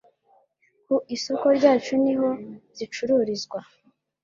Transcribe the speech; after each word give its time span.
Ku 0.85 0.95
isoko 1.15 1.45
ryacu 1.57 1.93
niho 2.03 2.29
zicururizwa 2.77 3.59